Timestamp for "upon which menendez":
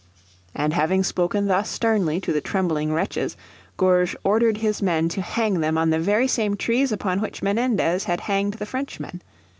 6.91-8.05